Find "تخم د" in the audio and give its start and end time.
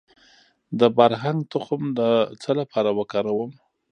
1.53-1.99